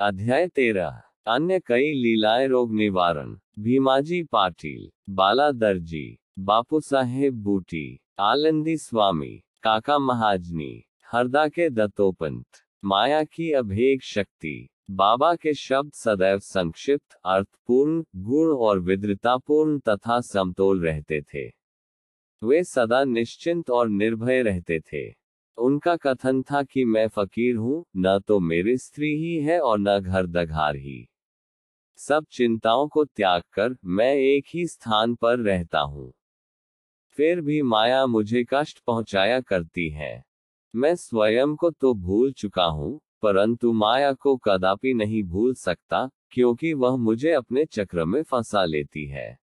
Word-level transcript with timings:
अध्याय 0.00 0.48
तेरह, 0.48 1.02
अन्य 1.26 1.60
कई 1.60 1.92
लीलाएँ 1.92 2.48
रोग 2.48 2.74
निवारण। 2.74 3.38
भीमाजी 3.58 4.22
पाटिल, 4.22 4.90
बाला 5.10 5.50
दर्जी, 5.50 6.18
बापू 6.38 6.80
साहेब 6.80 7.34
बूटी, 7.34 8.00
आलंदी 8.18 8.76
स्वामी, 8.76 9.42
काका 9.62 9.98
महाजनी, 9.98 10.84
हरदा 11.12 11.48
के 11.48 11.70
दत्तोपंत, 11.70 12.46
माया 12.84 13.24
की 13.24 13.52
अभेग 13.52 14.00
शक्ति, 14.00 14.68
बाबा 14.90 15.34
के 15.34 15.54
शब्द 15.54 15.92
सदैव 15.92 16.38
संक्षिप्त, 16.38 17.16
अर्थपूर्ण, 17.24 18.04
गुण 18.16 18.48
और 18.48 18.78
विद्रतापूर्ण 18.78 19.78
तथा 19.78 20.20
समतोल 20.20 20.84
रहते 20.84 21.20
थे। 21.20 21.48
वे 22.44 22.64
सदा 22.64 23.04
निश्चिंत 23.04 23.70
और 23.70 23.88
निर्भय 23.88 24.42
रहते 24.42 24.80
थे। 24.80 25.25
उनका 25.58 25.96
कथन 25.96 26.42
था 26.42 26.62
कि 26.62 26.84
मैं 26.84 27.08
फकीर 27.08 27.56
हूँ, 27.56 27.84
न 27.96 28.18
तो 28.18 28.40
मेरी 28.40 28.76
स्त्री 28.76 29.16
ही 29.16 29.36
है 29.36 29.60
और 29.60 29.78
न 29.78 30.00
घर 30.00 30.26
दघार 30.26 30.76
ही। 30.76 31.08
सब 31.98 32.24
चिंताओं 32.30 32.88
को 32.88 33.04
त्याग 33.04 33.42
कर, 33.52 33.76
मैं 33.84 34.14
एक 34.14 34.44
ही 34.54 34.66
स्थान 34.66 35.14
पर 35.14 35.38
रहता 35.38 35.80
हूँ। 35.80 36.12
फिर 37.10 37.40
भी 37.40 37.62
माया 37.62 38.06
मुझे 38.06 38.44
कष्ट 38.50 38.78
पहुँचाया 38.78 39.40
करती 39.40 39.90
है। 39.90 40.24
मैं 40.74 40.96
स्वयं 40.96 41.56
को 41.56 41.70
तो 41.70 41.94
भूल 41.94 42.32
चुका 42.32 42.64
हूँ, 42.64 43.00
परंतु 43.22 43.72
माया 43.72 44.12
को 44.12 44.36
कदापि 44.36 44.94
नहीं 44.94 45.22
भूल 45.22 45.54
सकता, 45.54 46.10
क्योंकि 46.30 46.72
वह 46.72 46.96
मुझे 46.96 47.32
अपने 47.32 47.64
चक्र 47.64 48.04
में 48.04 48.22
फंसा 48.22 48.64
लेती 48.64 49.06
है। 49.06 49.38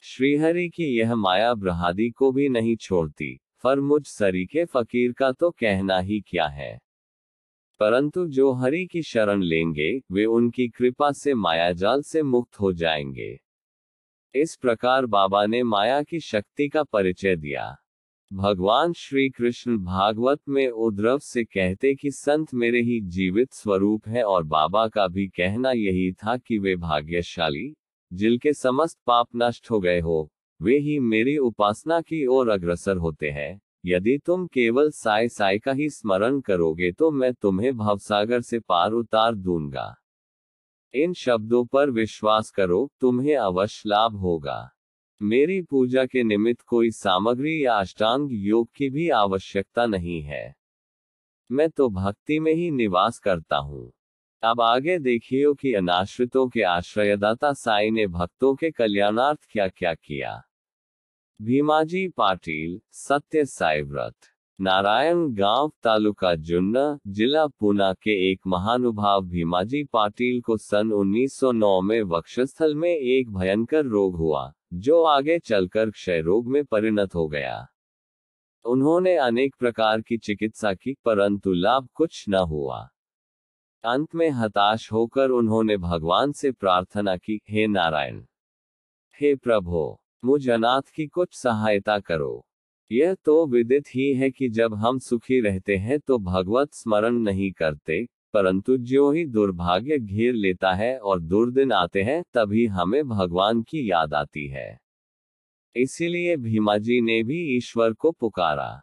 श्रीहरि 0.00 0.68
की 0.68 0.98
यह 0.98 1.14
माया 1.14 1.54
ब्रहादी 1.54 2.10
को 2.10 2.32
भी 2.32 2.48
नहीं 2.48 2.76
छोड़ती। 2.76 3.40
पर 3.62 3.80
मुझ 3.80 4.06
सरी 4.06 4.46
के 4.46 4.64
फकीर 4.64 5.12
का 5.12 5.32
तो 5.32 5.50
कहना 5.50 5.98
ही 5.98 6.20
क्या 6.20 6.46
है? 6.46 6.80
परंतु 7.80 8.26
जो 8.26 8.52
हरि 8.52 8.86
की 8.86 9.02
शरण 9.02 9.42
लेंगे, 9.42 10.02
वे 10.12 10.24
उनकी 10.24 10.68
कृपा 10.68 11.12
से 11.12 11.34
मायाजाल 11.34 12.02
से 12.02 12.22
मुक्त 12.22 12.60
हो 12.60 12.72
जाएँगे। 12.72 13.40
इस 14.34 14.56
प्रकार 14.56 15.06
बाबा 15.06 15.46
ने 15.46 15.62
माया 15.62 16.02
की 16.02 16.20
शक्ति 16.20 16.68
का 16.68 16.82
परिचय 16.82 17.36
दिया। 17.36 17.76
भगवान 18.32 18.92
श्री 18.92 19.28
कृष्ण 19.28 19.78
भागवत 19.78 20.40
में 20.48 20.68
उद्रव 20.68 21.18
से 21.18 21.44
कहते 21.44 21.94
कि 21.94 22.10
संत 22.10 22.54
मेरे 22.54 22.80
ही 22.80 23.00
जीवित 23.00 23.52
स्वरूप 23.52 24.08
है 24.08 24.24
और 24.24 24.44
बाबा 24.44 24.88
का 24.88 25.08
भी 25.08 25.28
कहना 25.28 25.72
यही 25.72 26.12
था 26.12 26.36
कि 26.36 26.58
वे 26.58 26.76
भाग्यशाली, 26.76 27.76
जिनके 28.12 28.52
समस्त 28.52 28.98
पाप 29.06 29.28
नष्ट 29.36 29.70
हो 29.70 29.80
गए 29.80 30.00
हो 30.00 30.32
वे 30.62 30.78
ही 30.78 30.98
मेरी 30.98 31.36
उपासना 31.38 32.00
की 32.00 32.26
ओर 32.26 32.48
अग्रसर 32.48 32.96
होते 32.96 33.30
हैं। 33.30 33.60
यदि 33.86 34.18
तुम 34.18 34.46
केवल 34.46 34.90
साई 34.90 35.28
साई 35.28 35.58
का 35.58 35.72
ही 35.72 35.90
स्मरण 35.90 36.40
करोगे 36.40 36.92
तो 36.92 37.10
मैं 37.10 37.34
तुम्हें 37.34 37.76
भवसागर 37.76 38.40
से 38.40 38.58
पार 38.58 38.92
उतार 38.92 39.34
दूँगा। 39.34 39.94
इन 40.94 41.12
शब्दों 41.12 41.64
पर 41.64 41.90
विश्वास 41.90 42.50
करो, 42.50 42.90
तुम्हें 43.00 43.36
अवश्य 43.36 43.88
लाभ 43.88 44.16
होगा। 44.16 44.70
मेरी 45.22 45.62
पूजा 45.62 46.04
के 46.06 46.22
निमित्त 46.22 46.60
कोई 46.60 46.90
सामग्री 46.90 47.64
या 47.66 47.74
अष्टांग 47.74 48.28
योग 48.32 48.68
की 48.76 48.90
भी 48.90 49.08
आवश्यकता 49.08 49.86
नहीं 49.86 50.22
है। 50.22 50.54
मैं 51.50 51.70
तो 51.70 51.88
भक्ति 51.88 52.38
में 52.38 52.54
ही 52.54 52.70
निवास 52.70 53.18
करता 53.18 53.56
हूँ। 53.56 53.92
अब 54.42 54.60
आगे 54.60 54.98
देखियो 54.98 55.54
कि 55.54 55.74
अनाश्रितों 55.74 56.48
के 56.48 56.62
आश्रयदाता 56.62 57.52
साई 57.52 57.90
ने 57.90 58.06
भक्तों 58.06 58.54
के 58.54 58.70
कल्याणार्थ 58.70 59.46
क्या 59.50 59.68
क्या 59.68 59.94
किया। 59.94 60.42
भीमाजी 61.42 62.08
पाटिल, 62.08 62.80
सत्य 62.92 63.44
साई 63.44 63.82
व्रत 63.82 64.14
नारायण 64.60 65.34
गाँव 65.34 65.72
तालुका 65.82 66.34
जुन्ना 66.34 66.98
जिला 67.06 67.46
पुना 67.46 67.92
के 67.92 68.32
एक 68.32 68.40
महानुभाव 68.46 69.22
भीमाजी 69.22 69.84
पाटिल 69.84 70.40
को 70.40 70.56
सन 70.56 70.92
1909 70.92 71.80
में 71.80 72.02
वक्षस्थल 72.02 72.74
में 72.74 72.90
एक 72.90 73.30
भयंकर 73.30 73.84
रोग 73.84 74.16
हुआ, 74.16 74.52
जो 74.72 75.02
आगे 75.02 75.38
चलकर 75.38 75.90
क्षय 75.90 76.20
रोग 76.20 76.48
में 76.48 76.64
परिणत 76.64 77.14
हो 77.14 77.28
गया। 77.28 77.66
उन्होंने 78.64 79.16
अनेक 79.16 79.54
प्रकार 79.58 80.00
की 80.00 80.18
चिकित्सा 80.18 80.74
की, 80.74 80.96
परंतु 81.04 81.52
लाभ 81.52 81.88
कुछ 81.94 82.24
न 82.28 82.34
हुआ। 82.34 82.88
अंत 83.84 84.14
में 84.14 84.30
हताश 84.30 84.92
होकर 84.92 85.30
उन्होंने 85.30 85.76
भगवान 85.76 86.32
से 86.32 86.52
प्रार्थना 86.52 87.16
की, 87.16 87.40
हे 87.50 87.66
नारायण, 87.66 88.22
हे 89.20 89.34
प्रभु 89.34 89.98
मुझ 90.24 90.48
अनाथ 90.50 90.82
की 90.94 91.06
कुछ 91.06 91.34
सहायता 91.34 91.98
करो। 91.98 92.46
यह 92.90 93.14
तो 93.14 93.46
विदित 93.46 93.84
ही 93.94 94.12
है 94.14 94.30
कि 94.30 94.48
जब 94.48 94.74
हम 94.74 94.98
सुखी 94.98 95.40
रहते 95.40 95.76
हैं 95.76 95.98
तो 96.00 96.18
भगवत 96.18 96.74
स्मरण 96.74 97.14
नहीं 97.14 97.52
करते, 97.52 98.06
परंतु 98.34 98.76
जो 98.76 99.10
ही 99.12 99.24
दुर्भाग्य 99.26 99.98
घेर 99.98 100.34
लेता 100.34 100.72
है 100.72 100.98
और 100.98 101.20
दुर्दिन 101.20 101.72
आते 101.72 102.02
हैं, 102.02 102.22
तभी 102.34 102.66
हमें 102.66 103.08
भगवान 103.08 103.62
की 103.62 103.90
याद 103.90 104.14
आती 104.14 104.46
है। 104.48 104.78
इसीलिए 105.76 106.36
भीमाजी 106.36 107.00
ने 107.00 107.22
भी 107.22 107.56
ईश्वर 107.56 107.92
को 107.92 108.12
पुकारा। 108.12 108.80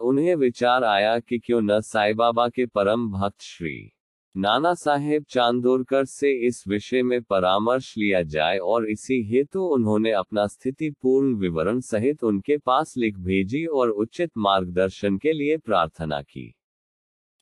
उन्हें 0.00 0.34
विचार 0.34 0.84
आया 0.84 1.18
कि 1.18 1.38
क्यों 1.38 1.60
न 1.60 1.80
साई 1.80 2.14
बाबा 2.14 2.48
के 2.48 2.66
परम 2.66 3.10
भक्त 3.10 3.40
श्री 3.40 3.92
नाना 4.36 4.74
साहेब 4.74 5.24
चांदोरकर 5.28 6.04
से 6.04 6.46
इस 6.46 6.64
विषय 6.68 7.02
में 7.02 7.22
परामर्श 7.22 7.94
लिया 7.98 8.22
जाए 8.22 8.58
और 8.58 8.90
इसी 8.90 9.22
हेतु 9.22 9.48
तो 9.52 9.68
उन्होंने 9.68 10.10
अपना 10.10 10.46
स्थिति 10.46 10.90
पूर्ण 10.90 11.34
विवरण 11.34 11.80
सहित 11.80 12.24
उनके 12.24 12.58
पास 12.58 12.94
लिख 12.96 13.18
भेजी 13.18 13.64
और 13.66 13.90
उचित 13.90 14.30
मार्गदर्शन 14.38 15.18
के 15.18 15.32
लिए 15.32 15.56
प्रार्थना 15.56 16.22
की। 16.22 16.56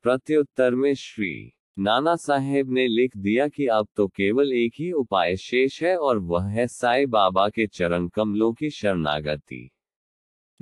प्रत्युत्तर 0.02 0.74
में 0.74 0.94
श्री 0.94 1.52
नाना 1.78 2.16
साहेब 2.16 2.70
ने 2.70 2.86
लिख 2.88 3.16
दिया 3.16 3.48
कि 3.48 3.66
अब 3.66 3.88
तो 3.96 4.06
केवल 4.06 4.52
एक 4.52 4.72
ही 4.78 4.92
उपाय 4.92 5.36
शेष 5.36 5.82
है 5.82 5.96
और 5.96 6.18
वह 6.18 6.44
है 6.44 6.66
साई 6.66 7.06
बाबा 7.06 7.48
के 7.48 7.66
चरण 7.66 8.08
कमलों 8.08 8.52
की 8.52 8.70
शरणागति। 8.70 9.70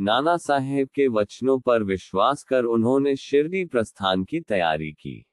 नाना 0.01 0.37
साहेब 0.37 0.89
के 0.89 1.09
वचनों 1.09 1.59
पर 1.61 1.83
विश्वास 1.83 2.43
कर 2.43 2.65
उन्होंने 2.65 3.17
शिरडी 3.17 3.65
प्रस्थान 3.65 4.25
की 4.25 4.41
तैयारी 4.41 4.93
की। 4.93 5.27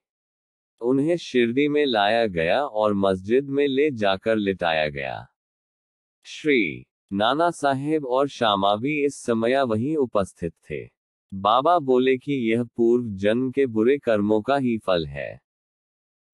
उन्हें 0.84 1.18
शिरडी 1.18 1.68
में 1.68 1.86
लाया 1.86 2.26
गया 2.28 2.64
और 2.64 2.94
मस्जिद 2.94 3.50
में 3.50 3.68
ले 3.68 3.92
जाकर 3.92 4.36
लिटाया 4.36 4.90
गया। 4.90 5.28
श्री 6.26 6.86
नाना 7.14 7.50
साहेब 7.52 8.06
और 8.06 8.28
श्यामा 8.28 8.76
भी 8.76 9.06
इस 9.06 9.16
समय 9.16 9.64
वहीं 9.64 9.96
उपस्थित 9.98 10.54
थे। 10.72 10.86
बाबा 11.34 11.80
बोले 11.80 12.18
कि 12.18 12.34
यह 12.52 12.64
पूर्व 12.64 13.06
जन्म 13.08 13.52
के 13.52 13.66
बुरे 13.66 13.98
कर्मों 13.98 14.42
का 14.42 14.58
ही 14.58 14.78
फल 14.78 15.06
है। 15.06 15.42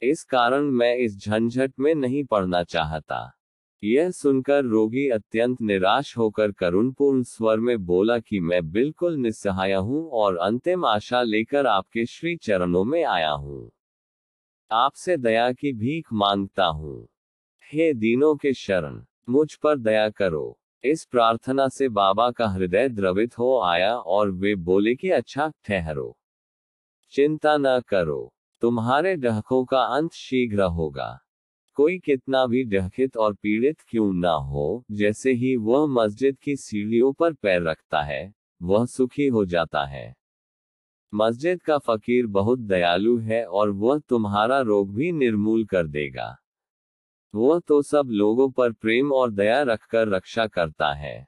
इस 0.01 0.23
कारण 0.23 0.63
मैं 0.63 0.95
इस 0.95 1.17
झंझट 1.17 1.73
में 1.79 1.95
नहीं 1.95 2.23
पड़ना 2.23 2.63
चाहता। 2.63 3.35
यह 3.83 4.11
सुनकर 4.11 4.63
रोगी 4.65 5.09
अत्यंत 5.09 5.61
निराश 5.61 6.17
होकर 6.17 6.51
करुणपूर्ण 6.51 7.23
स्वर 7.23 7.59
में 7.59 7.85
बोला 7.85 8.19
कि 8.19 8.39
मैं 8.39 8.71
बिल्कुल 8.71 9.15
निस्सहाय 9.15 9.73
हूँ 9.73 10.09
और 10.09 10.37
अंतिम 10.37 10.85
आशा 10.85 11.21
लेकर 11.21 11.67
आपके 11.67 12.05
श्री 12.05 12.35
चरणों 12.35 12.83
में 12.83 13.03
आया 13.03 13.31
हूँ। 13.31 13.71
आपसे 14.71 15.17
दया 15.17 15.51
की 15.51 15.73
भीख 15.73 16.07
माँगता 16.13 16.65
हूँ। 16.65 17.07
हे 17.73 17.93
दीनों 17.93 18.35
के 18.35 18.53
शरण, 18.53 19.03
मुझ 19.29 19.55
पर 19.55 19.77
दया 19.77 20.09
करो। 20.09 20.59
इस 20.83 21.05
प्रार्थना 21.05 21.67
से 21.67 21.89
बाबा 21.89 22.31
का 22.31 22.47
हृदय 22.47 22.89
द्रवित 22.89 23.39
हो 23.39 23.61
आया 23.61 23.95
और 23.95 24.31
वे 24.31 24.55
बोले 24.55 24.95
कि 24.95 25.09
अच्छा 25.09 25.51
ठहरो। 25.65 26.17
चिंता 27.11 27.57
न 27.57 27.79
करो, 27.79 28.33
तुम्हारे 28.61 29.15
डहकों 29.15 29.65
का 29.65 29.81
अंत 29.81 30.11
शीघ्र 30.13 30.61
होगा। 30.61 31.19
कोई 31.73 31.99
कितना 31.99 32.45
भी 32.45 32.63
डहकित 32.63 33.17
और 33.17 33.33
पीड़ित 33.33 33.81
क्यों 33.87 34.13
ना 34.13 34.31
हो, 34.31 34.85
जैसे 34.91 35.31
ही 35.31 35.55
वह 35.55 35.87
मस्जिद 35.87 36.37
की 36.37 36.55
सीढ़ियों 36.55 37.13
पर 37.13 37.33
पैर 37.33 37.61
रखता 37.61 38.01
है, 38.01 38.33
वह 38.61 38.85
सुखी 38.85 39.27
हो 39.27 39.45
जाता 39.45 39.85
है। 39.85 40.18
मस्जिद 41.13 41.61
का 41.61 41.77
फकीर 41.77 42.27
बहुत 42.27 42.59
दयालु 42.59 43.17
है 43.17 43.45
और 43.45 43.69
वह 43.69 43.99
तुम्हारा 43.99 44.59
रोग 44.61 44.93
भी 44.95 45.11
निर्मूल 45.11 45.65
कर 45.65 45.87
देगा। 45.87 46.37
वह 47.35 47.59
तो 47.59 47.81
सब 47.81 48.07
लोगों 48.11 48.49
पर 48.51 48.71
प्रेम 48.71 49.11
और 49.11 49.31
दया 49.31 49.61
रखकर 49.61 50.07
रक्षा 50.07 50.47
करता 50.47 50.93
है। 50.93 51.27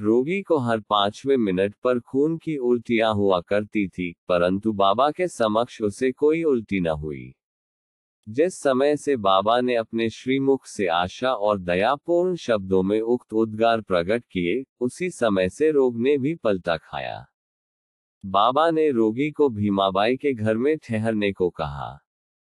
रोगी 0.00 0.42
को 0.42 0.58
हर 0.58 0.80
पाँचवें 0.80 1.36
मिनट 1.36 1.74
पर 1.84 2.00
खून 2.00 2.38
की 2.38 2.56
उल्टियाँ 2.56 3.14
हुआ 3.14 3.40
करती 3.40 3.88
थी, 3.88 4.16
परंतु 4.28 4.72
बाबा 4.72 5.10
के 5.10 5.28
समक्ष 5.28 5.82
उसे 5.82 6.12
कोई 6.12 6.42
उल्टी 6.42 6.80
न 6.80 6.86
हुई। 6.86 7.34
जिस 8.28 8.54
समय 8.54 8.96
से 8.96 9.16
बाबा 9.16 9.60
ने 9.60 9.74
अपने 9.74 10.10
श्रीमुख 10.10 10.66
से 10.66 10.86
आशा 10.86 11.32
और 11.34 11.58
दयापूर्ण 11.58 12.36
शब्दों 12.36 12.82
में 12.82 13.00
उक्त 13.00 13.32
उद्गार 13.32 13.80
प्रकट 13.80 14.24
किए, 14.24 14.64
उसी 14.80 15.10
समय 15.10 15.48
से 15.48 15.70
रोग 15.70 16.00
ने 16.00 16.18
भी 16.18 16.34
पलटा 16.34 16.76
खाया। 16.76 17.26
बाबा 18.26 18.70
ने 18.70 18.90
रोगी 18.90 19.30
को 19.30 19.48
भीमाबाई 19.48 20.16
के 20.16 20.34
घर 20.34 20.56
में 20.56 20.78
ठहरने 20.78 21.32
को 21.32 21.50
कहा। 21.50 21.98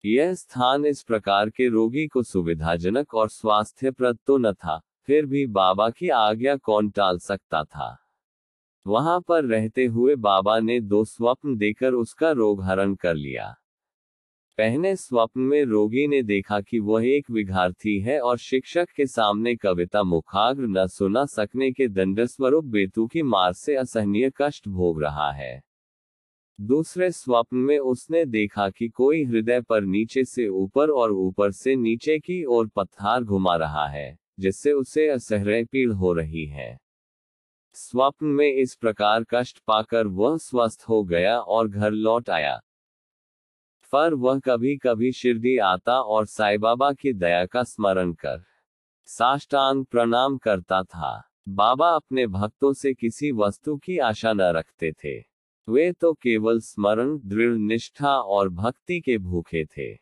यह 0.04 0.34
स्थान 0.34 0.86
इस 0.86 1.02
प्रकार 1.02 1.50
के 1.50 1.68
रोगी 1.68 2.06
को 2.06 2.22
सुविधाजनक 2.22 3.14
और 3.14 3.28
स्वास्थ्यप्रद 3.28 4.18
तो 4.26 4.38
न 4.38 4.52
था, 4.52 4.80
फिर 5.06 5.26
भी 5.26 5.46
बाबा 5.46 5.90
की 5.90 6.08
आज्ञा 6.08 6.56
कौन 6.56 6.90
टाल 6.90 7.18
सकता 7.18 7.64
था? 7.64 7.98
वहाँ 8.86 9.20
पर 9.20 9.44
रहते 9.44 9.86
हुए 9.86 10.16
बाबा 10.16 10.60
ने 10.60 10.80
दो 10.80 11.04
स्वप्न 11.04 11.56
देकर 11.56 11.92
उसका 11.92 12.30
रोग 12.30 12.62
हरण 12.62 12.94
कर 12.94 13.14
लिया। 13.14 13.56
पहले 14.56 14.96
स्वप्न 14.96 15.40
में 15.40 15.64
रोगी 15.64 16.06
ने 16.06 16.22
देखा 16.22 16.60
कि 16.60 16.78
वह 16.78 17.06
एक 17.06 17.30
विघार्थी 17.30 18.00
है 18.00 18.20
और 18.20 18.38
शिक्षक 18.38 18.88
के 18.90 19.06
सामने 19.06 19.56
कविता 19.56 20.02
मुखाग्र 20.02 20.66
न 20.66 20.86
सुना 20.86 21.24
सकने 21.24 21.72
के 21.72 21.88
दंडस्वरूप 21.88 22.64
बेतु 22.64 23.06
की 23.06 23.22
मार 23.22 23.52
से 23.52 23.76
असहनीय 23.76 24.32
कष्ट 24.36 24.68
भोग 24.68 25.02
रहा 25.02 25.32
है। 25.32 25.67
दूसरे 26.60 27.10
स्वप्न 27.10 27.56
में 27.56 27.78
उसने 27.78 28.24
देखा 28.24 28.70
कि 28.70 28.88
कोई 28.88 29.24
हृदय 29.24 29.60
पर 29.60 29.82
नीचे 29.82 30.24
से 30.24 30.48
ऊपर 30.48 30.90
और 30.90 31.12
ऊपर 31.12 31.52
से 31.52 31.76
नीचे 31.76 32.18
की 32.18 32.44
ओर 32.44 32.68
पत्थर 32.68 33.24
घुमा 33.24 33.56
रहा 33.56 33.88
है, 33.88 34.18
जिससे 34.40 34.72
उसे 34.72 35.08
असह्य 35.08 35.64
पीड़ 35.64 35.92
हो 35.92 36.12
रही 36.12 36.46
है। 36.46 36.78
स्वप्न 37.72 38.26
में 38.26 38.52
इस 38.52 38.74
प्रकार 38.74 39.24
कष्ट 39.30 39.58
पाकर 39.66 40.06
वह 40.06 40.36
स्वस्थ 40.36 40.84
हो 40.88 41.04
गया 41.04 41.40
और 41.40 41.68
घर 41.68 41.90
लौट 41.90 42.30
आया। 42.30 42.60
पर 43.92 44.14
वह 44.14 44.38
कभी 44.38 44.76
कभी 44.76 45.12
शिरडी 45.12 45.58
आता 45.58 46.00
और 46.00 46.26
साई 46.26 46.58
बाबा 46.58 46.92
की 46.92 47.12
दया 47.12 47.46
का 47.46 47.62
स्मरण 47.62 48.12
कर, 48.12 48.44
साष्टांग 49.04 49.84
प्रणाम 49.84 50.38
करता 50.38 50.82
था। 50.82 51.30
बाबा 51.48 51.90
अपने 51.90 52.26
भक्तों 52.26 52.72
से 52.72 52.94
किसी 52.94 53.32
वस्तु 53.32 53.76
की 53.76 53.98
आशा 53.98 54.32
न 54.32 54.40
रखते 54.40 54.92
थे। 54.92 55.37
वे 55.68 55.92
तो 55.92 56.12
केवल 56.12 56.60
स्मरण, 56.60 57.20
दृढ़ 57.24 57.56
निष्ठा 57.56 58.16
और 58.16 58.48
भक्ति 58.48 59.00
के 59.00 59.18
भूखे 59.18 59.64
थे। 59.64 59.98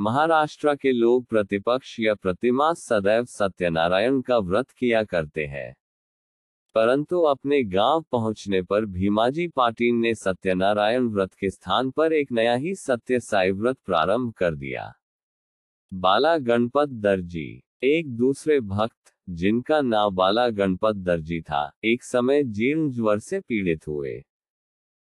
महाराष्ट्र 0.00 0.74
के 0.74 0.92
लोग 0.92 1.26
प्रतिपक्ष 1.26 2.00
या 2.00 2.14
प्रतिमा 2.14 2.72
सदैव 2.72 3.24
सत्यनारायण 3.24 4.20
का 4.20 4.38
व्रत 4.38 4.70
किया 4.70 5.04
करते 5.04 5.46
हैं। 5.46 5.76
परंतु 6.74 7.20
अपने 7.20 7.64
गाँव 7.64 8.04
पहुँचने 8.12 8.62
पर 8.62 8.84
भीमाजी 8.84 9.48
पाटिल 9.48 9.94
ने 9.94 10.14
सत्यनारायण 10.14 11.08
व्रत 11.08 11.34
के 11.34 11.50
स्थान 11.50 11.90
पर 11.90 12.12
एक 12.12 12.32
नया 12.32 12.54
ही 12.54 12.74
सत्य 12.74 13.20
साई 13.20 13.50
व्रत 13.50 13.78
प्रारंभ 13.86 14.32
कर 14.32 14.54
दिया। 14.54 14.94
बाला 15.94 16.38
गणपत 16.38 16.88
दर्जी, 16.88 17.62
एक 17.82 18.16
दूसरे 18.16 18.60
भक्त, 18.60 19.14
जिनका 19.30 19.80
नाम 19.80 20.14
बाला 20.14 20.48
गणपत 20.48 20.96
दर्जी 20.96 21.40
था, 21.40 21.72
एक 21.84 22.02
समय 22.02 22.42
जीर्ण 22.42 22.90
ज्वर 22.90 23.18
से 23.18 23.40
पीड़ित 23.40 23.88
हुए। 23.88 24.24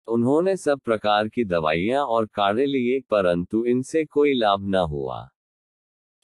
उन्होंने 0.08 0.56
सब 0.56 0.80
प्रकार 0.80 1.28
की 1.28 1.44
दवाइयाँ 1.44 2.04
और 2.04 2.26
काढ़े 2.26 2.66
लिए, 2.66 3.00
परंतु 3.00 3.64
इनसे 3.64 4.04
कोई 4.04 4.34
लाभ 4.34 4.68
न 4.68 4.74
हुआ। 4.74 5.28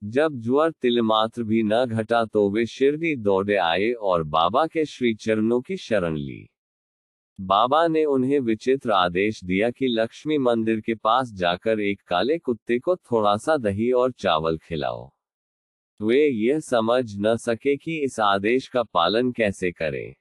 जब 0.02 0.34
ज्वर 0.34 0.70
तिलमात्र 0.70 1.42
भी 1.42 1.62
न 1.62 1.84
घटा 1.86 2.24
तो 2.24 2.48
वे 2.50 2.66
शिरडी 2.66 3.14
दौड़े 3.16 3.56
आए 3.56 3.90
और 3.92 4.22
बाबा 4.22 4.66
के 4.66 4.84
श्री 4.84 5.14
चरणों 5.14 5.60
की 5.60 5.76
शरण 5.76 6.16
ली। 6.16 6.48
बाबा 7.38 7.86
ने 7.86 8.04
उन्हें 8.04 8.40
विचित्र 8.40 8.90
आदेश 8.90 9.44
दिया 9.44 9.70
कि 9.70 9.86
लक्ष्मी 9.88 10.38
मंदिर 10.38 10.80
के 10.80 10.94
पास 10.94 11.32
जाकर 11.32 11.80
एक 11.80 12.02
काले 12.08 12.38
कुत्ते 12.38 12.78
को 12.78 12.96
थोड़ा 12.96 13.36
सा 13.36 13.56
दही 13.56 13.90
और 13.92 14.12
चावल 14.12 14.58
खिलाओ। 14.58 15.10
वे 16.00 16.26
यह 16.26 16.60
समझ 16.60 17.04
न 17.16 17.36
सके 17.36 17.76
कि 17.76 17.98
इस 18.04 18.20
आदेश 18.20 18.68
का 18.68 18.82
पालन 18.82 19.32
कैसे 19.32 19.72
करें। 19.72 20.14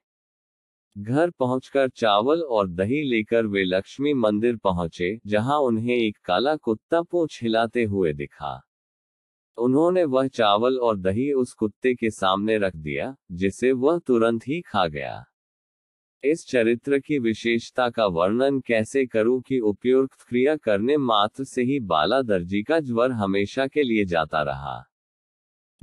घर 0.98 1.30
पहुंचकर 1.30 1.88
चावल 1.88 2.42
और 2.42 2.68
दही 2.68 3.02
लेकर 3.02 3.46
वे 3.46 3.64
लक्ष्मी 3.64 4.14
मंदिर 4.14 4.56
पहुँचे, 4.56 5.20
जहाँ 5.26 5.58
उन्हें 5.58 5.96
एक 5.96 6.18
काला 6.24 6.56
कुत्ता 6.56 7.02
पूछ 7.02 7.42
हिलाते 7.42 7.84
हुए 7.84 8.12
दिखा। 8.12 8.62
उन्होंने 9.58 10.04
वह 10.04 10.28
चावल 10.28 10.78
और 10.78 10.96
दही 10.96 11.32
उस 11.32 11.52
कुत्ते 11.52 11.94
के 11.94 12.10
सामने 12.10 12.58
रख 12.58 12.76
दिया, 12.76 13.14
जिसे 13.32 13.72
वह 13.72 13.98
तुरंत 13.98 14.48
ही 14.48 14.60
खा 14.60 14.86
गया। 14.86 15.24
इस 16.24 16.46
चरित्र 16.48 16.98
की 16.98 17.18
विशेषता 17.18 17.90
का 17.90 18.06
वर्णन 18.06 18.60
कैसे 18.60 19.06
करूँ 19.06 19.40
कि 19.40 19.58
उपयुक्त 19.58 20.22
क्रिया 20.28 20.56
करने 20.56 20.96
मात्र 20.96 21.44
से 21.44 21.62
ही 21.62 21.80
बाला 21.80 22.22
दर्जी 22.22 22.62
का 22.62 22.80
ज्वर 22.80 23.10
हमेशा 23.10 23.66
के 23.66 23.82
लिए 23.82 24.04
जाता 24.04 24.42
रहा। 24.42 24.84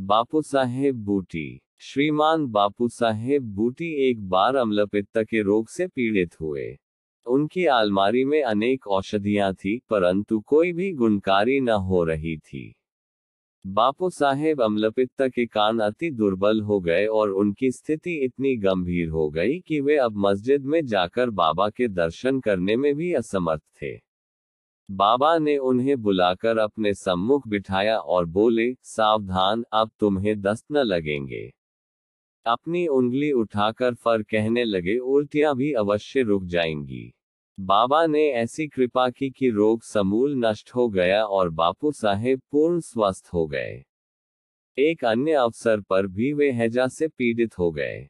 बापू 0.02 0.42
साहेब 0.42 0.96
बूटी 0.96 1.62
श्रीमान 1.84 2.46
बापू 2.48 2.88
साहेब 2.88 3.44
बूटी 3.44 4.10
एक 4.10 4.30
बार 4.30 4.56
अम्लपित्त 4.56 5.18
के 5.18 5.42
रोग 5.42 5.68
से 5.68 5.88
पीड़ित 5.88 6.40
हुए। 6.42 6.78
उनकी 7.26 7.66
आलमारी 7.66 8.26
में 8.26 8.44
अनेक 8.44 8.88
औषधियाँ 8.88 9.54
थी, 9.54 9.82
परंतु 9.90 10.40
कोई 10.40 10.74
भी 10.74 10.94
गुणकारी 10.94 11.60
न 11.60 11.70
हो 11.70 12.04
रही 12.04 12.38
थी। 12.38 12.76
बापू 13.68 14.10
साहेब 14.10 14.62
अम्लपित्त 14.62 15.22
के 15.22 15.46
कान 15.46 15.80
अति 15.80 16.12
दुर्बल 16.12 16.62
हो 16.62 16.80
गए 16.80 17.06
और 17.06 17.30
उनकी 17.30 17.72
स्थिति 17.72 18.14
इतनी 18.26 18.56
गंभीर 18.56 19.10
हो 19.10 19.30
गई 19.30 19.60
कि 19.60 19.80
वे 19.80 19.98
अब 19.98 20.18
मस्जिद 20.18 20.66
में 20.66 20.86
जाकर 20.86 21.30
बाबा 21.30 21.70
के 21.70 21.88
दर्शन 21.88 22.40
करने 22.40 22.76
में 22.76 22.96
भी 22.96 23.14
असमर्थ 23.14 23.62
थे। 23.62 23.96
बाबा 24.92 25.38
ने 25.38 25.58
उन्हें 25.58 26.02
बुलाकर 26.02 26.58
अपने 26.58 26.94
सम्मुख 26.94 27.48
बिठाया 27.48 27.98
और 27.98 28.26
बोले, 28.26 28.74
सावधान, 28.84 29.64
अब 29.74 29.92
तुम्हें 30.00 30.42
दस्त 30.42 30.66
न 30.72 30.78
लगेंगे। 30.78 31.61
अपनी 32.46 32.88
उंगली 32.88 33.32
उठाकर 33.32 33.94
फर 33.94 34.24
कहने 34.24 34.64
लगे, 34.64 34.98
उल्टियाँ 34.98 35.56
भी 35.56 35.74
अवश्य 35.74 36.22
रुक 36.22 36.44
जाएँगी। 36.44 37.14
बाबा 37.60 38.06
ने 38.06 38.32
ऐसी 38.32 38.68
कृपा 38.68 39.10
की 39.10 39.30
कि 39.30 39.50
रोग 39.50 39.84
समूल 39.84 40.36
नष्ट 40.36 40.72
हो 40.76 40.90
गया 40.90 41.26
और 41.26 41.50
बापू 41.50 41.92
साहेब 41.92 42.42
पूर्ण 42.52 42.80
स्वस्थ 42.80 43.30
हो 43.34 43.48
गए। 43.48 43.84
एक 44.78 45.06
अन्य 45.06 45.32
अवसर 45.32 45.82
पर 45.82 46.08
भी 46.08 46.34
वे 46.34 46.52
हैजा 46.52 46.88
से 46.88 47.08
पीड़ित 47.08 47.58
हो 47.60 47.72
गए। 47.72 48.10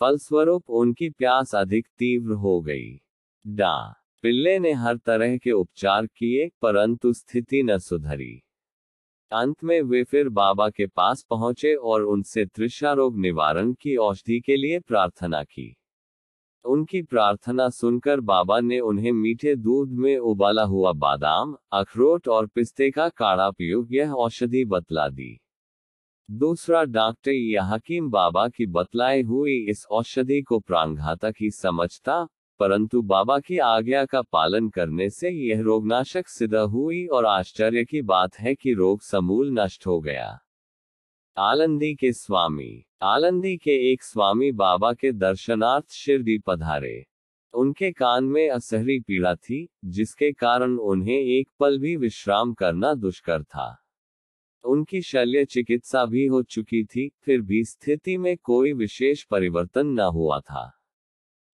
फलस्वरूप 0.00 0.70
उनकी 0.70 1.10
प्यास 1.10 1.54
अधिक 1.54 1.86
तीव्र 1.98 2.32
हो 2.32 2.60
गई। 2.60 3.00
डा. 3.46 3.94
पिल्ले 4.22 4.58
ने 4.58 4.72
हर 4.72 4.96
तरह 4.96 5.36
के 5.36 5.52
उपचार 5.52 6.06
किए, 6.06 6.50
परंतु 6.62 7.12
स्थिति 7.12 7.62
न 7.62 7.78
सुधरी। 7.78 8.42
अंत 9.32 9.64
में 9.64 9.82
वे 9.82 10.04
फिर 10.04 10.28
बाबा 10.28 10.68
के 10.68 10.86
पास 10.86 11.22
पहुँचे 11.22 11.74
और 11.74 12.02
उनसे 12.02 12.44
त्रिषा 12.46 12.92
रोग 12.92 13.18
निवारण 13.18 13.72
की 13.72 13.96
औषधि 13.96 14.40
के 14.40 14.56
लिए 14.56 14.78
प्रार्थना 14.80 15.42
की। 15.42 15.76
उनकी 16.64 17.02
प्रार्थना 17.02 17.68
सुनकर 17.68 18.20
बाबा 18.20 18.60
ने 18.60 18.80
उन्हें 18.80 19.12
मीठे 19.12 19.56
दूध 19.56 19.90
में 19.90 20.18
उबाला 20.18 20.62
हुआ 20.62 20.92
बादाम, 20.92 21.56
अखरोट 21.72 22.28
और 22.28 22.46
पिस्ते 22.46 22.90
का 22.90 23.08
काढ़ा 23.08 23.50
पियो, 23.50 23.86
यह 23.90 24.12
औषधि 24.12 24.64
बतला 24.64 25.08
दी। 25.08 25.40
दूसरा 26.30 26.84
डॉक्टर 26.84 27.30
यहाकिम 27.30 28.10
बाबा 28.10 28.48
की 28.48 28.66
बतलाए 28.66 29.22
हुई 29.22 29.66
इस 29.68 29.86
औषधि 29.90 30.42
को 30.42 30.58
प्राणघातक 30.60 31.34
ही 31.40 31.50
समझता 31.50 32.28
परंतु 32.58 33.02
बाबा 33.02 33.38
की 33.38 33.58
आज्ञा 33.58 34.04
का 34.04 34.22
पालन 34.22 34.68
करने 34.68 35.10
से 35.10 35.30
यह 35.30 35.60
रोगनाशक 35.60 36.28
सिद्ध 36.28 36.54
हुई 36.54 37.06
और 37.06 37.26
आश्चर्य 37.26 37.84
की 37.84 38.02
बात 38.02 38.38
है 38.38 38.54
कि 38.54 38.72
रोग 38.72 39.02
समूल 39.02 39.60
नष्ट 39.60 39.86
हो 39.86 40.00
गया। 40.00 40.38
आलंदी 41.38 41.94
के 41.94 42.12
स्वामी। 42.12 42.84
आलंदी 43.02 43.56
के 43.56 43.92
एक 43.92 44.02
स्वामी 44.02 44.52
बाबा 44.52 44.92
के 44.92 45.12
दर्शनार्थ 45.12 45.90
शिरडी 45.90 46.38
पधारे। 46.38 47.06
उनके 47.54 47.92
कान 47.92 48.24
में 48.24 48.50
असहरी 48.50 49.00
पीड़ा 49.00 49.34
थी, 49.34 49.68
जिसके 49.84 50.32
कारण 50.32 50.76
उन्हें 50.76 51.18
एक 51.18 51.48
पल 51.60 51.78
भी 51.78 51.96
विश्राम 51.96 52.54
करना 52.54 52.94
दुष्कर 52.94 53.42
था। 53.42 53.84
उनकी 54.64 55.02
शल्य 55.02 55.44
चिकित्सा 55.44 56.04
भी 56.04 56.26
हो 56.26 56.42
चुकी 56.42 56.84
थी, 56.84 57.10
फिर 57.22 57.40
भी 57.40 57.64
स्थिति 57.64 58.18
में 58.18 58.36
कोई 58.36 58.72
विशेष 58.72 59.24
परिवर्तन 59.24 59.86
न 59.86 60.00
हुआ 60.00 60.40
था। 60.40 60.77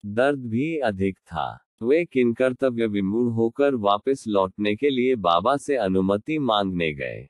दर्द 0.05 0.39
भी 0.39 0.77
अधिक 0.77 1.17
था। 1.17 1.59
वे 1.83 2.05
किन 2.05 2.33
कर्तव्य 2.33 2.87
विमूढ़ 2.87 3.33
होकर 3.33 3.75
वापस 3.75 4.23
लौटने 4.27 4.75
के 4.75 4.89
लिए 4.89 5.15
बाबा 5.15 5.57
से 5.57 5.75
अनुमति 5.75 6.39
मांगने 6.39 6.93
गए। 6.93 7.29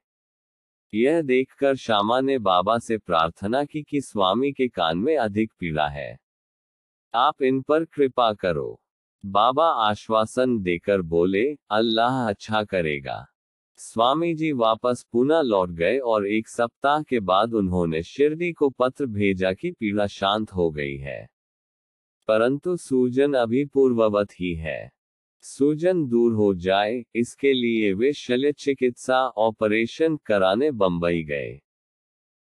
यह 0.93 1.21
देखकर 1.21 1.75
श्यामा 1.75 2.21
ने 2.21 2.39
बाबा 2.39 2.79
से 2.79 2.97
प्रार्थना 2.97 3.65
की 3.65 3.83
कि 3.83 4.01
स्वामी 4.01 4.51
के 4.51 4.67
कान 4.67 4.97
में 4.97 5.17
अधिक 5.17 5.51
पीड़ा 5.59 5.87
है। 5.87 6.19
आप 7.13 7.41
इन 7.41 7.61
पर 7.61 7.85
कृपा 7.85 8.33
करो। 8.33 8.81
बाबा 9.25 9.65
आश्वासन 9.65 10.59
देकर 10.59 11.01
बोले, 11.01 11.57
अल्लाह 11.71 12.27
अच्छा 12.27 12.63
करेगा। 12.63 13.27
स्वामी 13.75 14.33
जी 14.33 14.51
वापस 14.51 15.05
पुनः 15.11 15.41
लौट 15.41 15.69
गए 15.69 15.97
और 15.97 16.27
एक 16.27 16.47
सप्ताह 16.47 17.01
के 17.03 17.19
बाद 17.19 17.53
उन्होंने 17.53 18.03
शिरडी 18.03 18.51
को 18.51 18.69
पत्र 18.69 19.05
भेजा 19.05 19.53
कि 19.53 19.71
पीड़ा 19.71 20.07
शांत 20.07 20.51
हो 20.51 20.71
गई 20.71 20.97
है। 20.97 21.32
परंतु 22.27 22.77
सूजन 22.77 23.33
अभी 23.33 23.65
पूर्ववत 23.65 24.31
ही 24.31 24.55
है। 24.55 24.91
सूजन 25.41 26.07
दूर 26.07 26.33
हो 26.33 26.53
जाए, 26.55 27.03
इसके 27.15 27.53
लिए 27.53 27.93
वे 27.93 28.13
शल्य 28.13 28.51
चिकित्सा 28.51 29.27
ऑपरेशन 29.27 30.17
कराने 30.17 30.71
बंबई 30.71 31.23
गए। 31.23 31.61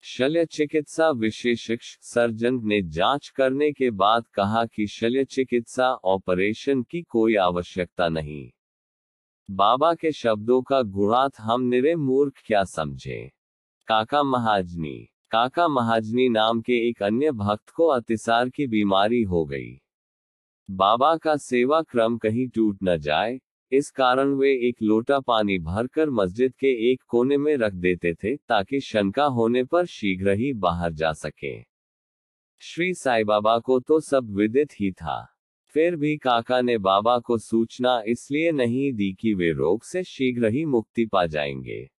शल्य 0.01 0.45
चिकित्सा 0.47 1.11
विशेषज्ञ 1.11 1.77
सर्जन 1.83 2.61
ने 2.65 2.83
जाँच 2.83 3.29
करने 3.29 3.73
के 3.73 3.91
बाद 3.91 4.27
कहा 4.35 4.67
कि 4.67 4.87
शल्य 4.87 5.25
चिकित्सा 5.25 5.95
ऑपरेशन 5.95 6.83
की 6.83 7.03
कोई 7.03 7.37
आवश्यकता 7.37 8.09
नहीं। 8.09 8.51
बाबा 9.51 9.95
के 9.95 10.13
शब्दों 10.13 10.63
का 10.63 10.83
गुणार्थ 10.83 11.33
हम 11.41 11.63
निरे 11.63 11.97
मूर्ख 11.97 12.33
क्या 12.47 12.65
समझे? 12.65 13.33
काका 13.87 14.23
महाजनी 14.23 15.12
काका 15.33 15.69
महाजनी 15.69 16.29
नाम 16.29 16.61
के 16.61 16.89
एक 16.89 17.03
अन्य 17.03 17.31
भक्त 17.33 17.71
को 17.71 17.87
अतिसार 17.87 18.49
की 18.49 18.67
बीमारी 18.67 19.23
हो 19.23 19.45
गई। 19.45 19.83
बाबा 20.71 21.17
का 21.17 21.37
सेवा 21.37 21.83
क्रम 21.83 22.19
कहीं 22.19 22.49
टूट 22.49 22.79
न 22.83 22.99
जाए, 22.99 23.41
इस 23.73 23.91
कारण 23.91 24.35
वे 24.35 24.69
एक 24.69 24.77
लोटा 24.83 25.21
पानी 25.21 25.59
भरकर 25.59 26.11
मस्जिद 26.11 26.53
के 26.53 26.93
एक 26.93 27.03
कोने 27.09 27.37
में 27.37 27.57
रख 27.57 27.73
देते 27.73 28.15
थे 28.15 28.37
ताकि 28.37 28.81
शंका 28.81 29.25
होने 29.25 29.65
पर 29.65 29.87
शीघ्र 29.87 30.31
ही 30.31 30.53
बाहर 30.53 30.93
जा 30.93 31.13
सके। 31.13 31.63
श्री 32.59 32.95
साई 32.95 33.25
बाबा 33.25 33.59
को 33.59 33.81
तो 33.81 34.01
सब 34.01 34.31
विदित 34.31 34.73
ही 34.81 34.93
था। 34.93 35.37
फिर 35.67 35.97
भी 35.97 36.17
काका 36.17 36.61
ने 36.61 36.79
बाबा 36.79 37.19
को 37.19 37.39
सूचना 37.39 38.03
इसलिए 38.07 38.53
नहीं 38.53 38.93
दी 38.93 39.13
कि 39.13 39.35
वे 39.35 39.53
रोग 39.53 39.83
से 39.83 40.05
शीघ्र 40.05 40.49
ही 40.49 40.65
मुक्ति 40.65 41.07
पा 41.07 41.27
जाएँगे। 41.27 41.91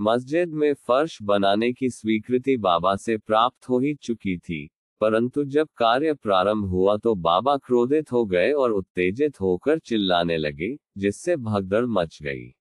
मस्जिद 0.00 0.48
में 0.48 0.72
फर्श 0.74 1.18
बनाने 1.22 1.72
की 1.72 1.88
स्वीकृति 1.90 2.56
बाबा 2.56 2.94
से 2.96 3.16
प्राप्त 3.16 3.68
हो 3.68 3.78
ही 3.78 3.94
चुकी 3.94 4.36
थी, 4.38 4.68
परंतु 5.00 5.44
जब 5.44 5.68
कार्य 5.76 6.12
प्रारंभ 6.14 6.64
हुआ 6.64 6.96
तो 6.96 7.14
बाबा 7.14 7.56
क्रोधित 7.56 8.12
हो 8.12 8.24
गए 8.26 8.52
और 8.52 8.72
उत्तेजित 8.72 9.40
होकर 9.40 9.78
चिल्लाने 9.78 10.36
लगे, 10.36 10.74
जिससे 10.98 11.36
भगदड़ 11.36 11.84
मच 11.86 12.18
गई। 12.22 12.52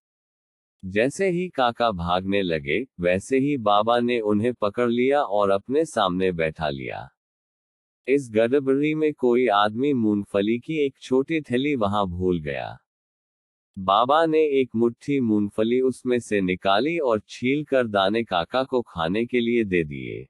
जैसे 0.84 1.30
ही 1.30 1.48
काका 1.50 1.92
भागने 1.92 2.42
लगे, 2.42 2.80
वैसे 3.00 3.40
ही 3.40 3.56
बाबा 3.58 4.00
ने 4.00 4.20
उन्हें 4.22 4.54
पकड़ 4.54 4.90
लिया 4.90 5.22
और 5.22 5.50
अपने 5.50 5.86
सामने 5.86 6.32
बैठा 6.32 6.70
लिया। 6.70 7.08
इस 8.08 8.30
गड़बड़ी 8.32 8.94
में 8.96 9.14
कोई 9.14 9.48
आदमी 9.48 9.94
मूंगफली 9.94 10.58
की 10.60 10.86
एक 10.86 10.98
छोटी 11.02 11.42
थैली 11.42 11.76
वहाँ 11.76 12.06
भूल 12.08 12.42
गया। 12.42 12.78
बाबा 13.80 14.26
ने 14.26 14.40
एक 14.40 14.70
मुट्ठी 14.76 15.20
मूंगफली 15.20 15.82
उसमें 15.82 16.20
से 16.20 16.42
निकाली 16.42 16.98
और 16.98 17.22
छील 17.30 17.64
कर 17.64 17.88
दाने 17.88 18.24
काका 18.24 18.64
को 18.64 18.82
खाने 18.82 19.26
के 19.26 19.40
लिए 19.40 19.64
दे 19.64 19.84
दिए। 19.84 20.28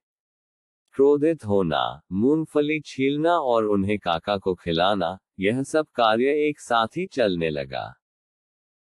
क्रोधित 0.91 1.45
होना, 1.45 2.01
मूंगफली 2.11 2.79
छीलना 2.79 3.39
और 3.39 3.65
उन्हें 3.65 3.99
काका 3.99 4.37
को 4.37 4.55
खिलाना, 4.55 5.19
यह 5.39 5.63
सब 5.63 5.87
कार्य 5.95 6.47
एक 6.47 6.59
साथ 6.59 6.87
ही 6.87 7.05
चलने 7.05 7.49
लगा। 7.49 7.93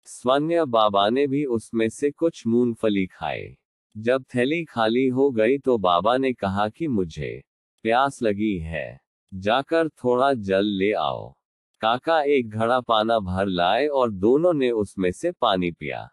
स्वन्य 0.06 0.66
बाबा 0.66 1.10
ने 1.10 1.28
भी 1.28 1.46
उसमें 1.46 1.90
से 1.90 2.12
कुछ 2.12 2.48
मूंगफली 2.48 3.06
खाए। 3.06 3.58
जब 3.98 4.26
थैली 4.36 4.66
खाली 4.66 5.08
हो 5.08 5.32
गई 5.32 5.58
तो 5.58 5.78
बाबा 5.78 6.18
ने 6.18 6.34
कहा 6.34 6.70
कि 6.70 6.88
मुझे 6.88 7.44
प्यास 7.84 8.22
लगी 8.24 8.58
है। 8.58 9.02
जाकर 9.34 9.90
थोड़ा 9.90 10.34
जल 10.34 10.66
ले 10.66 10.92
आओ। 10.92 11.41
काका 11.82 12.22
एक 12.22 12.50
घड़ा 12.50 12.80
पाना 12.80 13.20
भर 13.20 13.46
लाए 13.46 13.88
और 13.88 14.12
दोनों 14.12 14.54
ने 14.54 14.72
उसमें 14.72 15.12
से 15.12 15.32
पानी 15.32 15.72
पिया। 15.72 16.10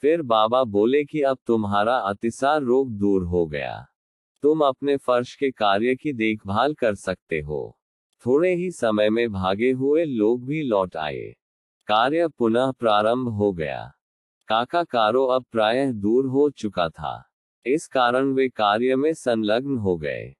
फिर 0.00 0.22
बाबा 0.22 0.64
बोले 0.64 1.04
कि 1.04 1.20
अब 1.20 1.38
तुम्हारा 1.46 1.96
अतिसार 1.96 2.62
रोग 2.62 2.90
दूर 2.90 3.24
हो 3.24 3.46
गया। 3.46 3.86
तुम 4.42 4.60
अपने 4.60 4.96
फर्श 4.96 5.34
के 5.34 5.50
कार्य 5.50 5.94
की 5.94 6.12
देखभाल 6.12 6.74
कर 6.74 6.94
सकते 6.94 7.40
हो। 7.40 7.78
थोड़े 8.26 8.54
ही 8.54 8.70
समय 8.70 9.10
में 9.10 9.32
भागे 9.32 9.70
हुए 9.72 10.04
लोग 10.04 10.46
भी 10.46 10.62
लौट 10.62 10.96
आए। 10.96 11.34
कार्य 11.86 12.28
पुनः 12.28 12.72
प्रारंभ 12.72 13.28
हो 13.28 13.52
गया। 13.52 13.92
काका 14.48 14.84
कारो 14.84 15.26
अब 15.26 15.44
प्रायः 15.52 15.92
दूर 15.92 16.26
हो 16.26 16.50
चुका 16.50 16.88
था। 16.88 17.30
इस 17.66 17.86
कारण 17.86 18.32
वे 18.32 18.48
कार्य 18.48 18.96
में 18.96 19.14
संलग्न 19.14 19.78
हो 19.78 19.96
गए। 19.96 20.34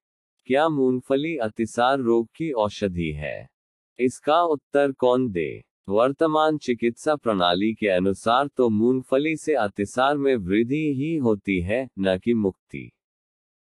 क्या 0.47 0.69
मूंगफली 0.69 1.37
अतिसार 1.37 1.99
रोग 1.99 2.29
की 2.37 2.53
औषधि 2.53 3.13
है? 3.13 3.52
इसका 3.99 4.43
उत्तर 4.43 4.93
कौन 4.93 5.31
दे? 5.31 5.65
वर्तमान 5.89 6.59
चिकित्सा 6.59 7.17
प्रणाली 7.17 7.75
के 7.75 7.89
अनुसार 7.89 8.47
तो 8.47 8.69
मूंगफली 8.69 9.37
से 9.37 9.55
अतिसार 9.55 10.17
में 10.17 10.37
वृद्धि 10.37 10.95
ही 10.95 11.17
होती 11.17 11.61
है, 11.61 11.89
न 11.99 12.19
कि 12.19 12.35
मुक्ति। 12.35 12.93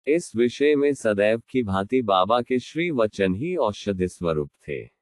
इस 0.06 0.36
विषय 0.36 0.76
में 0.76 0.94
सदैव 0.94 1.42
की 1.50 1.62
भांति 1.62 2.02
बाबा 2.02 2.42
के 2.42 2.58
श्री 2.58 2.90
वचन 2.90 3.34
ही 3.34 3.56
औषधि 3.56 4.08
स्वरूप 4.08 4.50
थे। 4.68 4.96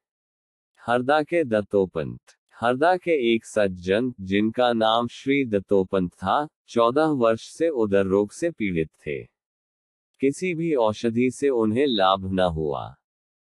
हरदा 0.87 1.23
के 1.23 1.43
दत्तोपंत। 1.43 2.19
हरदा 2.61 2.97
के 2.97 3.35
एक 3.35 3.45
सज्जन, 3.45 4.13
जिनका 4.21 4.73
नाम 4.73 5.07
श्री 5.07 5.45
दत्तोपंत 5.45 6.13
था, 6.13 6.47
चौदह 6.67 7.05
वर्ष 7.05 7.49
से 7.49 7.69
उदर 7.69 8.05
रोग 8.05 8.31
से 8.31 8.51
पीड़ित 8.51 8.89
थे। 8.89 9.23
किसी 10.21 10.53
भी 10.53 10.73
औषधि 10.73 11.31
से 11.31 11.49
उन्हें 11.49 11.85
लाभ 11.87 12.33
न 12.33 12.39
हुआ। 12.39 12.95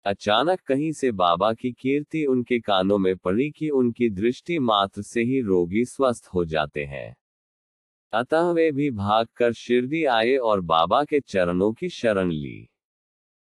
अचानक 0.06 0.60
कहीं 0.60 0.92
से 0.92 1.12
बाबा 1.12 1.52
की 1.52 1.72
कीर्ति 1.72 2.24
उनके 2.24 2.60
कानों 2.60 2.98
में 2.98 3.16
पड़ी 3.16 3.50
कि 3.50 3.70
उनकी 3.70 4.10
दृष्टि 4.10 4.58
मात्र 4.58 5.02
से 5.02 5.22
ही 5.22 5.40
रोगी 5.40 5.84
स्वस्थ 5.84 6.30
हो 6.34 6.44
जाते 6.44 6.84
हैं। 6.84 7.16
अतः 8.12 8.50
वे 8.50 8.72
भी 8.72 8.90
भागकर 8.90 9.52
शिरडी 9.52 10.04
आए 10.04 10.36
और 10.36 10.60
बाबा 10.60 11.04
के 11.04 11.20
चरणों 11.20 11.72
की 11.72 11.88
शरण 11.88 12.30
ली। 12.30 12.68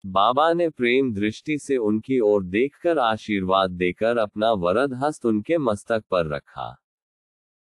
बाबा 0.07 0.53
ने 0.53 0.69
प्रेम 0.69 1.15
दृष्टि 1.15 1.59
से 1.59 1.77
उनकी 1.77 2.21
ओर 2.21 2.45
देखकर 2.45 2.99
आशीर्वाद 2.99 3.71
देकर 3.71 4.17
अपना 4.17 4.53
वरद 4.53 4.95
हस्त 4.95 5.27
उनके 5.27 5.59
मस्तक 5.59 6.05
पर 6.11 6.27
रखा। 6.27 6.77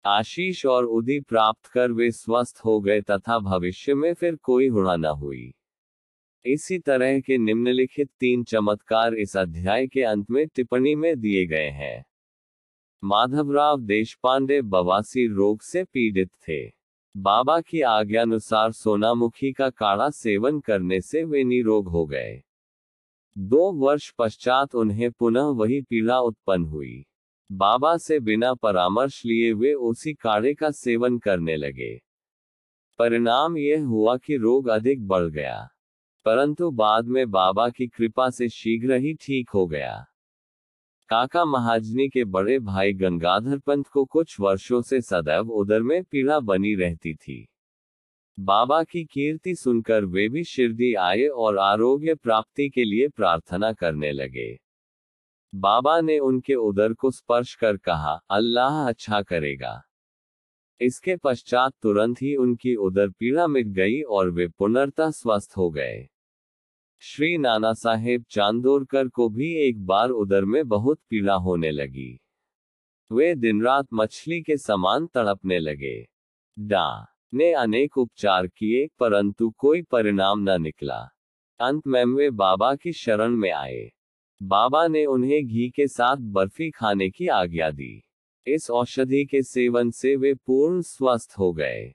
आशीष 0.05 0.65
और 0.65 0.85
उदी 0.85 1.19
प्राप्त 1.19 1.65
कर 1.65 1.91
वे 1.91 2.11
स्वस्थ 2.11 2.61
हो 2.65 2.81
गए 2.81 3.01
तथा 3.01 3.39
भविष्य 3.39 3.93
में 3.93 4.13
फिर 4.13 4.35
कोई 4.35 4.67
हुड़ा 4.67 4.95
न 4.95 5.05
हुई। 5.05 5.53
इसी 6.45 6.79
तरह 6.79 7.19
के 7.19 7.37
निम्नलिखित 7.37 8.09
तीन 8.19 8.43
चमत्कार 8.43 9.13
इस 9.13 9.37
अध्याय 9.37 9.87
के 9.87 10.01
अंत 10.01 10.31
में 10.31 10.47
टिप्पणी 10.47 10.95
में 10.95 11.19
दिए 11.19 11.45
गए 11.45 11.69
हैं। 11.69 12.05
माधवराव 13.03 13.81
देशपांडे 13.81 14.61
बवासी 14.61 15.27
रोग 15.27 15.61
से 15.61 15.83
पीड़ित 15.83 16.29
थे। 16.49 16.69
बाबा 17.17 17.61
की 17.61 17.81
आज्ञानुसार 17.81 18.71
सोनामुखी 18.71 19.51
का 19.51 19.69
काढ़ा 19.69 20.09
सेवन 20.09 20.59
करने 20.59 21.01
से 21.01 21.23
वे 21.23 21.43
निरोग 21.43 21.87
हो 21.87 22.05
गए। 22.05 22.43
दो 23.37 23.71
वर्ष 23.71 24.13
पश्चात 24.17 24.75
उन्हें 24.75 25.11
पुनः 25.11 25.43
वही 25.43 25.81
पीड़ा 25.81 26.19
उत्पन्न 26.19 26.65
हुई। 26.65 27.05
बाबा 27.51 27.97
से 27.97 28.19
बिना 28.19 28.53
परामर्श 28.53 29.25
लिए 29.25 29.53
वे 29.53 29.73
उसी 29.73 30.13
काढ़े 30.13 30.53
का 30.53 30.71
सेवन 30.71 31.17
करने 31.17 31.55
लगे। 31.57 32.01
परिणाम 32.99 33.57
यह 33.57 33.85
हुआ 33.85 34.17
कि 34.17 34.37
रोग 34.37 34.67
अधिक 34.67 35.07
बढ़ 35.07 35.23
गया। 35.23 35.69
परंतु 36.25 36.71
बाद 36.71 37.05
में 37.05 37.29
बाबा 37.31 37.69
की 37.69 37.87
कृपा 37.87 38.29
से 38.29 38.49
शीघ्र 38.49 38.93
ही 38.93 39.13
ठीक 39.13 39.49
हो 39.49 39.65
गया। 39.67 39.93
काका 41.09 41.45
महाजनी 41.45 42.07
के 42.09 42.23
बड़े 42.25 42.59
भाई 42.59 42.93
गंगाधर 42.93 43.57
पंत 43.57 43.87
को 43.87 44.05
कुछ 44.05 44.39
वर्षों 44.39 44.81
से 44.81 45.01
सदैव 45.01 45.49
उदर 45.51 45.81
में 45.81 46.03
पीड़ा 46.03 46.39
बनी 46.39 46.73
रहती 46.75 47.13
थी। 47.13 47.47
बाबा 48.39 48.83
की 48.83 49.03
कीर्ति 49.03 49.55
सुनकर 49.55 50.05
वे 50.05 50.29
भी 50.29 50.43
शिरडी 50.43 50.93
आए 50.93 51.27
और 51.27 51.57
आरोग्य 51.57 52.15
प्राप्ति 52.15 52.69
के 52.69 52.83
लिए 52.83 53.07
प्रार्थना 53.07 53.73
करने 53.73 54.11
लगे। 54.11 54.59
बाबा 55.53 55.99
ने 56.01 56.17
उनके 56.19 56.55
उदर 56.55 56.93
को 56.93 57.11
स्पर्श 57.11 57.55
कर 57.55 57.77
कहा, 57.77 58.13
अल्लाह 58.29 58.87
अच्छा 58.87 59.21
करेगा। 59.21 59.81
इसके 60.81 61.15
पश्चात 61.15 61.73
तुरंत 61.81 62.21
ही 62.21 62.35
उनकी 62.35 62.75
उदर 62.75 63.09
पीड़ा 63.09 63.47
मिट 63.47 63.67
गई 63.67 64.01
और 64.01 64.29
वे 64.29 64.47
पुनर्ता 64.47 65.11
स्वस्थ 65.11 65.57
हो 65.57 65.69
गए। 65.71 66.09
श्री 67.05 67.37
नाना 67.37 67.73
साहेब 67.73 68.25
चांदोरकर 68.29 69.07
को 69.07 69.29
भी 69.29 69.53
एक 69.53 69.85
बार 69.85 70.09
उदर 70.09 70.45
में 70.45 70.67
बहुत 70.67 70.99
पीड़ा 71.09 71.33
होने 71.33 71.71
लगी। 71.71 72.19
वे 73.11 73.35
दिन 73.35 73.61
रात 73.61 73.87
मछली 73.93 74.41
के 74.41 74.57
समान 74.57 75.07
तड़पने 75.07 75.59
लगे। 75.59 76.07
डा, 76.59 77.07
ने 77.33 77.53
अनेक 77.53 77.97
उपचार 77.97 78.47
किए, 78.47 78.87
परंतु 78.99 79.49
कोई 79.49 79.81
परिणाम 79.81 80.39
न 80.39 80.61
निकला। 80.61 81.09
अंत 81.59 81.87
में 81.87 82.05
वे 82.05 82.29
बाबा 82.29 82.75
की 82.75 82.93
शरण 82.93 83.29
में 83.29 83.51
आए। 83.51 83.91
बाबा 84.43 84.87
ने 84.87 85.05
उन्हें 85.05 85.47
घी 85.47 85.69
के 85.69 85.87
साथ 85.87 86.17
बर्फ़ी 86.19 86.71
खाने 86.71 87.09
की 87.09 87.27
आज्ञा 87.27 87.71
दी। 87.71 88.03
इस 88.47 88.69
औषधि 88.69 89.25
के 89.25 89.43
सेवन 89.43 89.91
से 89.91 90.15
वे 90.15 90.33
पूर्ण 90.33 90.81
स्वस्थ 90.81 91.35
हो 91.39 91.53
गए। 91.53 91.93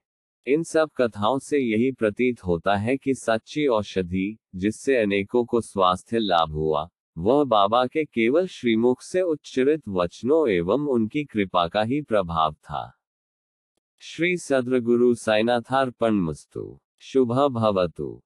इन 0.49 0.63
सब 0.63 0.91
कथाओं 0.97 1.39
से 1.39 1.59
यही 1.59 1.93
प्रतीत 1.93 2.45
होता 2.45 2.77
है 2.77 2.97
कि 2.97 3.15
सच्ची 3.15 3.67
औषधि, 3.67 4.39
जिससे 4.55 4.97
अनेकों 4.97 5.45
को 5.45 5.61
स्वास्थ्य 5.61 6.19
लाभ 6.19 6.51
हुआ, 6.51 6.89
वह 7.19 7.45
बाबा 7.45 7.87
के 7.87 8.05
केवल 8.05 8.47
श्रीमुख 8.47 9.03
से 9.03 9.23
उच्चरित 9.23 9.83
वचनों 9.89 10.49
एवं 10.49 10.87
उनकी 10.87 11.25
कृपा 11.25 11.69
का 11.69 11.83
ही 11.83 12.03
प्रभाव 12.03 12.53
था। 12.53 12.99
श्री 13.99 14.37
सद्र 14.37 14.81
गुरु 14.81 15.15
साइनाथार्पण 15.15 16.11
मस्तु 16.11 16.81
शुभ 16.99 17.49
भवतु 17.49 18.23